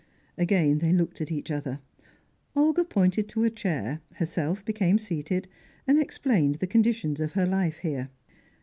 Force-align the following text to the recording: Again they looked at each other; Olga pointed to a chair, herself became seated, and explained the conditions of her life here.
Again 0.35 0.79
they 0.79 0.91
looked 0.91 1.21
at 1.21 1.31
each 1.31 1.51
other; 1.51 1.79
Olga 2.55 2.83
pointed 2.83 3.29
to 3.29 3.43
a 3.43 3.51
chair, 3.51 4.01
herself 4.15 4.65
became 4.65 4.97
seated, 4.97 5.47
and 5.85 5.99
explained 6.01 6.55
the 6.55 6.65
conditions 6.65 7.19
of 7.19 7.33
her 7.33 7.45
life 7.45 7.77
here. 7.77 8.09